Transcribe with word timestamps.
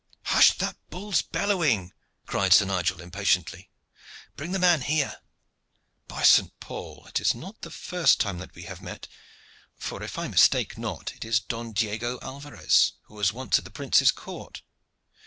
"Hush 0.23 0.57
that 0.57 0.77
bull's 0.89 1.21
bellowing!" 1.21 1.93
cried 2.25 2.53
Sir 2.53 2.65
Nigel 2.65 3.01
impatiently. 3.01 3.69
"Bring 4.35 4.51
the 4.51 4.57
man 4.57 4.81
here. 4.81 5.19
By 6.07 6.23
St. 6.23 6.59
Paul! 6.59 7.05
it 7.05 7.19
is 7.21 7.35
not 7.35 7.61
the 7.61 7.69
first 7.69 8.19
time 8.19 8.39
that 8.39 8.55
we 8.55 8.63
have 8.63 8.81
met; 8.81 9.07
for, 9.75 10.01
if 10.01 10.17
I 10.17 10.27
mistake 10.27 10.75
not, 10.75 11.13
it 11.13 11.23
is 11.23 11.39
Don 11.39 11.71
Diego 11.73 12.17
Alvarez, 12.23 12.93
who 13.03 13.13
was 13.13 13.31
once 13.31 13.59
at 13.59 13.63
the 13.63 13.69
prince's 13.69 14.11
court." 14.11 14.63